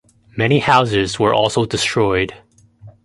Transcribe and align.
Many 0.35 0.57
houses 0.57 1.19
were 1.19 1.31
also 1.31 1.63
destroyed. 1.63 2.33